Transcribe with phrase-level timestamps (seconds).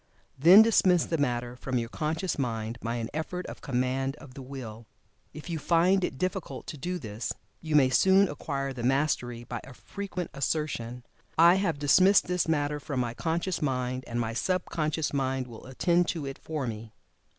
[0.35, 4.41] Then dismiss the matter from your conscious mind, by an effort of command of the
[4.41, 4.87] Will.
[5.31, 7.31] If you find it difficult to do this,
[7.61, 11.05] you may soon acquire the mastery by a frequent assertion,
[11.37, 15.67] "I have dismissed this matter from my conscious mind, and my sub conscious mind will
[15.67, 16.93] attend to it for me."